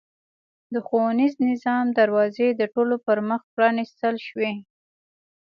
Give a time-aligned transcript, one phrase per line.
[0.73, 4.53] د ښوونیز نظام دروازې د ټولو پرمخ پرانېستل شوې.